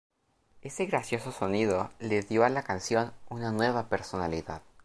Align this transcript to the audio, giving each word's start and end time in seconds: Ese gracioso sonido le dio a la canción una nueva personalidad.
Ese 0.63 0.87
gracioso 0.87 1.31
sonido 1.31 1.91
le 1.99 2.23
dio 2.23 2.43
a 2.43 2.49
la 2.49 2.63
canción 2.63 3.13
una 3.29 3.51
nueva 3.51 3.87
personalidad. 3.87 4.63